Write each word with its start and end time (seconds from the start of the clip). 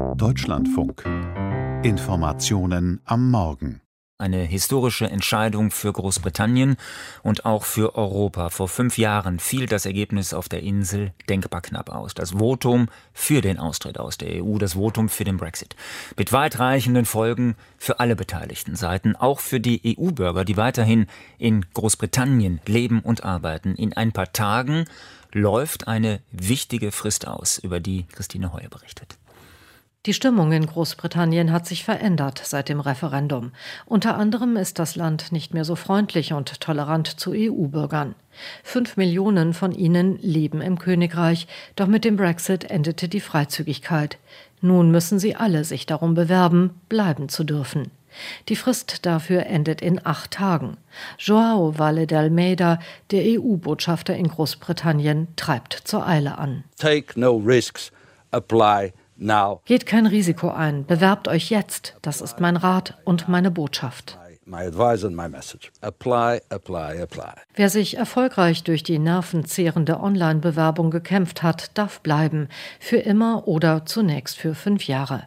Deutschlandfunk. 0.00 1.04
Informationen 1.82 3.00
am 3.04 3.30
Morgen. 3.30 3.80
Eine 4.18 4.42
historische 4.42 5.08
Entscheidung 5.08 5.70
für 5.70 5.92
Großbritannien 5.92 6.76
und 7.22 7.44
auch 7.44 7.64
für 7.64 7.94
Europa. 7.96 8.50
Vor 8.50 8.68
fünf 8.68 8.98
Jahren 8.98 9.38
fiel 9.38 9.66
das 9.66 9.86
Ergebnis 9.86 10.34
auf 10.34 10.48
der 10.48 10.62
Insel 10.62 11.12
denkbar 11.28 11.60
knapp 11.62 11.90
aus. 11.90 12.14
Das 12.14 12.32
Votum 12.32 12.88
für 13.12 13.40
den 13.40 13.58
Austritt 13.58 13.98
aus 13.98 14.18
der 14.18 14.42
EU, 14.42 14.58
das 14.58 14.74
Votum 14.74 15.08
für 15.08 15.24
den 15.24 15.36
Brexit. 15.36 15.76
Mit 16.16 16.32
weitreichenden 16.32 17.04
Folgen 17.04 17.56
für 17.78 18.00
alle 18.00 18.16
beteiligten 18.16 18.76
Seiten, 18.76 19.16
auch 19.16 19.40
für 19.40 19.60
die 19.60 19.96
EU-Bürger, 19.98 20.44
die 20.44 20.56
weiterhin 20.56 21.06
in 21.38 21.64
Großbritannien 21.72 22.60
leben 22.66 23.00
und 23.00 23.24
arbeiten. 23.24 23.74
In 23.74 23.96
ein 23.96 24.12
paar 24.12 24.32
Tagen 24.32 24.86
läuft 25.32 25.88
eine 25.88 26.20
wichtige 26.32 26.90
Frist 26.90 27.26
aus, 27.26 27.58
über 27.58 27.80
die 27.80 28.06
Christine 28.12 28.52
Heuer 28.52 28.68
berichtet. 28.68 29.16
Die 30.06 30.14
Stimmung 30.14 30.50
in 30.52 30.64
Großbritannien 30.64 31.52
hat 31.52 31.66
sich 31.66 31.84
verändert 31.84 32.40
seit 32.42 32.70
dem 32.70 32.80
Referendum. 32.80 33.52
Unter 33.84 34.16
anderem 34.16 34.56
ist 34.56 34.78
das 34.78 34.96
Land 34.96 35.30
nicht 35.30 35.52
mehr 35.52 35.66
so 35.66 35.76
freundlich 35.76 36.32
und 36.32 36.62
tolerant 36.62 37.20
zu 37.20 37.32
EU-Bürgern. 37.34 38.14
Fünf 38.64 38.96
Millionen 38.96 39.52
von 39.52 39.72
ihnen 39.72 40.18
leben 40.22 40.62
im 40.62 40.78
Königreich, 40.78 41.46
doch 41.76 41.86
mit 41.86 42.06
dem 42.06 42.16
Brexit 42.16 42.64
endete 42.64 43.10
die 43.10 43.20
Freizügigkeit. 43.20 44.16
Nun 44.62 44.90
müssen 44.90 45.18
sie 45.18 45.36
alle 45.36 45.64
sich 45.64 45.84
darum 45.84 46.14
bewerben, 46.14 46.80
bleiben 46.88 47.28
zu 47.28 47.44
dürfen. 47.44 47.90
Die 48.48 48.56
Frist 48.56 49.04
dafür 49.04 49.44
endet 49.44 49.82
in 49.82 50.00
acht 50.06 50.30
Tagen. 50.30 50.78
Joao 51.18 51.78
Valle 51.78 52.06
de 52.06 52.16
Almeida, 52.16 52.78
der 53.10 53.38
EU-Botschafter 53.38 54.16
in 54.16 54.28
Großbritannien, 54.28 55.28
treibt 55.36 55.74
zur 55.74 56.06
Eile 56.06 56.38
an. 56.38 56.64
Take 56.78 57.20
no 57.20 57.36
risks, 57.36 57.92
apply. 58.30 58.94
Geht 59.66 59.84
kein 59.84 60.06
Risiko 60.06 60.48
ein, 60.48 60.86
bewerbt 60.86 61.28
euch 61.28 61.50
jetzt. 61.50 61.94
Das 62.00 62.22
ist 62.22 62.40
mein 62.40 62.56
Rat 62.56 62.96
und 63.04 63.28
meine 63.28 63.50
Botschaft. 63.50 64.18
Apply, 65.82 66.40
apply, 66.48 67.02
apply. 67.02 67.34
Wer 67.54 67.68
sich 67.68 67.98
erfolgreich 67.98 68.64
durch 68.64 68.82
die 68.82 68.98
nervenzehrende 68.98 70.00
Online-Bewerbung 70.00 70.90
gekämpft 70.90 71.42
hat, 71.42 71.76
darf 71.76 72.00
bleiben. 72.00 72.48
Für 72.80 72.96
immer 72.96 73.46
oder 73.46 73.84
zunächst 73.84 74.38
für 74.38 74.54
fünf 74.54 74.86
Jahre. 74.86 75.24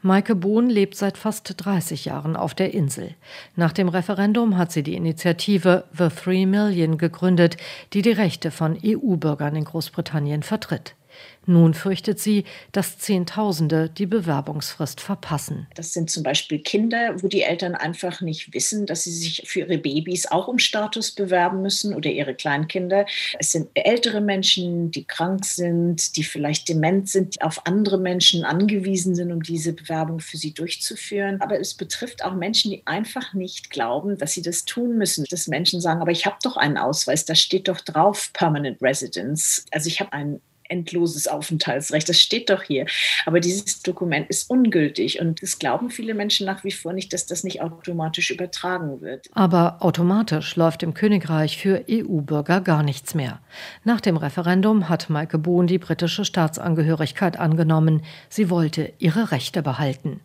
Maike 0.00 0.34
Bohn 0.34 0.70
lebt 0.70 0.96
seit 0.96 1.18
fast 1.18 1.54
30 1.56 2.06
Jahren 2.06 2.36
auf 2.36 2.54
der 2.54 2.72
Insel. 2.72 3.14
Nach 3.56 3.72
dem 3.72 3.88
Referendum 3.88 4.56
hat 4.56 4.72
sie 4.72 4.82
die 4.82 4.94
Initiative 4.94 5.84
The 5.96 6.08
Three 6.08 6.46
Million 6.46 6.96
gegründet, 6.96 7.56
die 7.92 8.00
die 8.00 8.12
Rechte 8.12 8.50
von 8.50 8.78
EU-Bürgern 8.82 9.56
in 9.56 9.64
Großbritannien 9.64 10.42
vertritt. 10.42 10.94
Nun 11.46 11.74
fürchtet 11.74 12.18
sie, 12.18 12.44
dass 12.72 12.98
Zehntausende 12.98 13.90
die 13.90 14.06
Bewerbungsfrist 14.06 15.00
verpassen. 15.00 15.66
Das 15.74 15.92
sind 15.92 16.10
zum 16.10 16.22
Beispiel 16.22 16.58
Kinder, 16.58 17.22
wo 17.22 17.28
die 17.28 17.42
Eltern 17.42 17.74
einfach 17.74 18.20
nicht 18.20 18.54
wissen, 18.54 18.86
dass 18.86 19.04
sie 19.04 19.12
sich 19.12 19.42
für 19.46 19.60
ihre 19.60 19.78
Babys 19.78 20.26
auch 20.26 20.48
um 20.48 20.58
Status 20.58 21.10
bewerben 21.12 21.60
müssen 21.62 21.94
oder 21.94 22.10
ihre 22.10 22.34
Kleinkinder. 22.34 23.06
Es 23.38 23.52
sind 23.52 23.68
ältere 23.74 24.20
Menschen, 24.20 24.90
die 24.90 25.04
krank 25.04 25.44
sind, 25.44 26.16
die 26.16 26.24
vielleicht 26.24 26.68
dement 26.68 27.08
sind, 27.08 27.34
die 27.34 27.42
auf 27.42 27.66
andere 27.66 27.98
Menschen 27.98 28.44
angewiesen 28.44 29.14
sind, 29.14 29.30
um 29.32 29.42
diese 29.42 29.72
Bewerbung 29.74 30.20
für 30.20 30.38
sie 30.38 30.54
durchzuführen. 30.54 31.40
Aber 31.40 31.60
es 31.60 31.74
betrifft 31.74 32.24
auch 32.24 32.34
Menschen, 32.34 32.70
die 32.70 32.86
einfach 32.86 33.34
nicht 33.34 33.70
glauben, 33.70 34.16
dass 34.16 34.32
sie 34.32 34.42
das 34.42 34.64
tun 34.64 34.96
müssen. 34.96 35.26
Dass 35.28 35.46
Menschen 35.46 35.80
sagen, 35.80 36.00
aber 36.00 36.12
ich 36.12 36.24
habe 36.24 36.36
doch 36.42 36.56
einen 36.56 36.78
Ausweis, 36.78 37.24
da 37.24 37.34
steht 37.34 37.68
doch 37.68 37.80
drauf 37.80 38.30
Permanent 38.32 38.80
Residence. 38.80 39.64
Also 39.70 39.88
ich 39.88 40.00
habe 40.00 40.12
einen 40.12 40.40
endloses 40.68 41.28
Aufenthaltsrecht. 41.28 42.08
Das 42.08 42.20
steht 42.20 42.50
doch 42.50 42.62
hier. 42.62 42.86
Aber 43.26 43.40
dieses 43.40 43.82
Dokument 43.82 44.28
ist 44.28 44.50
ungültig 44.50 45.20
und 45.20 45.42
es 45.42 45.58
glauben 45.58 45.90
viele 45.90 46.14
Menschen 46.14 46.46
nach 46.46 46.64
wie 46.64 46.72
vor 46.72 46.92
nicht, 46.92 47.12
dass 47.12 47.26
das 47.26 47.44
nicht 47.44 47.60
automatisch 47.60 48.30
übertragen 48.30 49.00
wird. 49.00 49.28
Aber 49.34 49.78
automatisch 49.80 50.56
läuft 50.56 50.82
im 50.82 50.94
Königreich 50.94 51.58
für 51.58 51.84
EU-Bürger 51.90 52.60
gar 52.60 52.82
nichts 52.82 53.14
mehr. 53.14 53.40
Nach 53.84 54.00
dem 54.00 54.16
Referendum 54.16 54.88
hat 54.88 55.10
Maike 55.10 55.38
Bohn 55.38 55.66
die 55.66 55.78
britische 55.78 56.24
Staatsangehörigkeit 56.24 57.38
angenommen. 57.38 58.02
Sie 58.28 58.50
wollte 58.50 58.92
ihre 58.98 59.30
Rechte 59.30 59.62
behalten. 59.62 60.20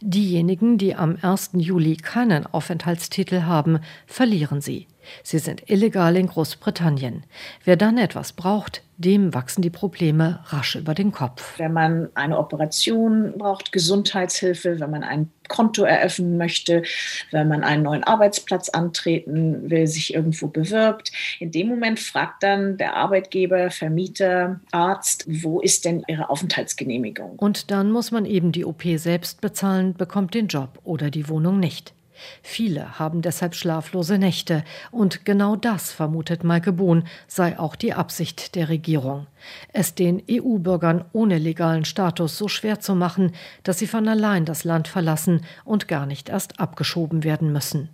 Diejenigen, 0.00 0.78
die 0.78 0.94
am 0.94 1.16
1. 1.20 1.50
Juli 1.54 1.96
keinen 1.96 2.46
Aufenthaltstitel 2.46 3.42
haben, 3.42 3.80
verlieren 4.06 4.60
sie. 4.60 4.86
Sie 5.22 5.38
sind 5.38 5.68
illegal 5.68 6.16
in 6.16 6.28
Großbritannien. 6.28 7.24
Wer 7.64 7.76
dann 7.76 7.98
etwas 7.98 8.32
braucht, 8.32 8.82
dem 8.96 9.34
wachsen 9.34 9.62
die 9.62 9.70
Probleme 9.70 10.40
rasch 10.46 10.76
über 10.76 10.94
den 10.94 11.12
Kopf. 11.12 11.58
Wenn 11.58 11.72
man 11.72 12.08
eine 12.14 12.38
Operation 12.38 13.34
braucht, 13.36 13.72
Gesundheitshilfe, 13.72 14.78
wenn 14.78 14.90
man 14.90 15.02
ein 15.02 15.30
Konto 15.48 15.84
eröffnen 15.84 16.36
möchte, 16.36 16.82
wenn 17.30 17.48
man 17.48 17.64
einen 17.64 17.82
neuen 17.82 18.04
Arbeitsplatz 18.04 18.68
antreten 18.68 19.70
will, 19.70 19.86
sich 19.86 20.14
irgendwo 20.14 20.48
bewirbt. 20.48 21.12
In 21.40 21.50
dem 21.50 21.68
Moment 21.68 22.00
fragt 22.00 22.42
dann 22.42 22.76
der 22.76 22.96
Arbeitgeber, 22.96 23.70
Vermieter, 23.70 24.60
Arzt, 24.70 25.24
wo 25.28 25.60
ist 25.60 25.84
denn 25.84 26.02
Ihre 26.08 26.30
Aufenthaltsgenehmigung? 26.30 27.38
Und 27.38 27.70
dann 27.70 27.90
muss 27.90 28.10
man 28.10 28.24
eben 28.24 28.52
die 28.52 28.64
OP 28.64 28.82
selbst 28.96 29.40
bezahlen, 29.40 29.94
bekommt 29.94 30.34
den 30.34 30.46
Job 30.46 30.78
oder 30.84 31.10
die 31.10 31.28
Wohnung 31.28 31.60
nicht. 31.60 31.94
Viele 32.42 32.98
haben 32.98 33.22
deshalb 33.22 33.54
schlaflose 33.54 34.18
Nächte, 34.18 34.64
und 34.90 35.24
genau 35.24 35.56
das, 35.56 35.92
vermutet 35.92 36.44
Maike 36.44 36.72
Bohn, 36.72 37.04
sei 37.26 37.58
auch 37.58 37.76
die 37.76 37.94
Absicht 37.94 38.54
der 38.54 38.68
Regierung. 38.68 39.26
Es 39.72 39.94
den 39.94 40.22
EU-Bürgern 40.30 41.04
ohne 41.12 41.38
legalen 41.38 41.84
Status 41.84 42.38
so 42.38 42.48
schwer 42.48 42.80
zu 42.80 42.94
machen, 42.94 43.32
dass 43.62 43.78
sie 43.78 43.86
von 43.86 44.08
allein 44.08 44.44
das 44.44 44.64
Land 44.64 44.88
verlassen 44.88 45.44
und 45.64 45.88
gar 45.88 46.06
nicht 46.06 46.28
erst 46.28 46.60
abgeschoben 46.60 47.24
werden 47.24 47.52
müssen. 47.52 47.88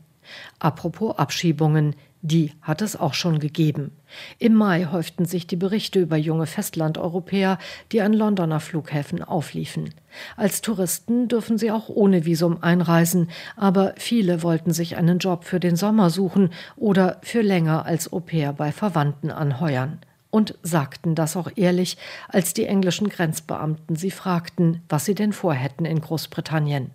Apropos 0.58 1.18
Abschiebungen, 1.18 1.94
die 2.22 2.52
hat 2.62 2.82
es 2.82 2.96
auch 2.96 3.14
schon 3.14 3.38
gegeben. 3.38 3.92
Im 4.38 4.54
Mai 4.54 4.86
häuften 4.90 5.24
sich 5.24 5.46
die 5.46 5.56
Berichte 5.56 6.00
über 6.00 6.16
junge 6.16 6.46
Festlandeuropäer, 6.46 7.58
die 7.92 8.00
an 8.00 8.12
Londoner 8.12 8.60
Flughäfen 8.60 9.22
aufliefen. 9.22 9.90
Als 10.36 10.60
Touristen 10.60 11.28
dürfen 11.28 11.58
sie 11.58 11.70
auch 11.70 11.88
ohne 11.88 12.24
Visum 12.24 12.62
einreisen, 12.62 13.30
aber 13.56 13.94
viele 13.96 14.42
wollten 14.42 14.72
sich 14.72 14.96
einen 14.96 15.18
Job 15.18 15.44
für 15.44 15.60
den 15.60 15.76
Sommer 15.76 16.10
suchen 16.10 16.50
oder 16.76 17.18
für 17.22 17.42
länger 17.42 17.86
als 17.86 18.12
Au 18.12 18.20
pair 18.20 18.52
bei 18.52 18.72
Verwandten 18.72 19.30
anheuern. 19.30 19.98
Und 20.30 20.56
sagten 20.62 21.14
das 21.14 21.36
auch 21.36 21.50
ehrlich, 21.56 21.96
als 22.28 22.52
die 22.52 22.66
englischen 22.66 23.08
Grenzbeamten 23.08 23.96
sie 23.96 24.10
fragten, 24.10 24.82
was 24.88 25.06
sie 25.06 25.14
denn 25.14 25.32
vorhätten 25.32 25.86
in 25.86 26.02
Großbritannien. 26.02 26.90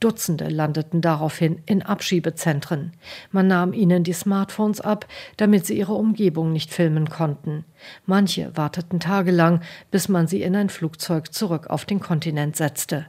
Dutzende 0.00 0.48
landeten 0.48 1.00
daraufhin 1.00 1.62
in 1.66 1.82
Abschiebezentren. 1.82 2.92
Man 3.30 3.46
nahm 3.46 3.72
ihnen 3.72 4.04
die 4.04 4.12
Smartphones 4.12 4.80
ab, 4.80 5.06
damit 5.36 5.66
sie 5.66 5.78
ihre 5.78 5.94
Umgebung 5.94 6.52
nicht 6.52 6.72
filmen 6.72 7.08
konnten. 7.08 7.64
Manche 8.06 8.56
warteten 8.56 9.00
tagelang, 9.00 9.60
bis 9.90 10.08
man 10.08 10.26
sie 10.26 10.42
in 10.42 10.56
ein 10.56 10.68
Flugzeug 10.68 11.32
zurück 11.32 11.68
auf 11.68 11.84
den 11.84 12.00
Kontinent 12.00 12.56
setzte. 12.56 13.06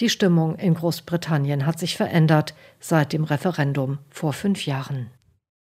Die 0.00 0.08
Stimmung 0.08 0.56
in 0.56 0.74
Großbritannien 0.74 1.66
hat 1.66 1.78
sich 1.78 1.96
verändert 1.96 2.54
seit 2.80 3.12
dem 3.12 3.24
Referendum 3.24 3.98
vor 4.10 4.32
fünf 4.32 4.66
Jahren. 4.66 5.10